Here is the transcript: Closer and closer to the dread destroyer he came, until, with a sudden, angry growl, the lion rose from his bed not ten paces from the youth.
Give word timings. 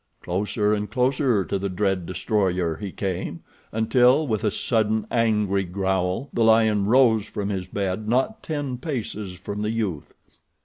Closer 0.23 0.73
and 0.73 0.89
closer 0.89 1.45
to 1.45 1.59
the 1.59 1.69
dread 1.69 2.07
destroyer 2.07 2.75
he 2.77 2.91
came, 2.91 3.41
until, 3.71 4.25
with 4.25 4.43
a 4.43 4.49
sudden, 4.49 5.05
angry 5.11 5.63
growl, 5.63 6.27
the 6.33 6.43
lion 6.43 6.87
rose 6.87 7.27
from 7.27 7.49
his 7.49 7.67
bed 7.67 8.07
not 8.09 8.41
ten 8.41 8.79
paces 8.79 9.33
from 9.33 9.61
the 9.61 9.69
youth. 9.69 10.15